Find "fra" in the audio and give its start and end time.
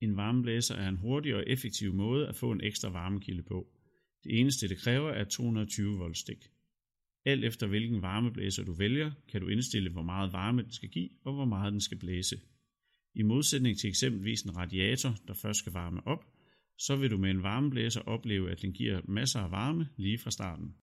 20.18-20.30